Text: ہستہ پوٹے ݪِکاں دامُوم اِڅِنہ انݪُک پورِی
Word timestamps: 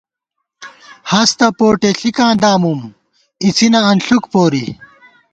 ہستہ 1.11 1.47
پوٹے 1.57 1.89
ݪِکاں 1.99 2.33
دامُوم 2.41 2.81
اِڅِنہ 3.43 3.79
انݪُک 3.89 4.23
پورِی 4.31 4.65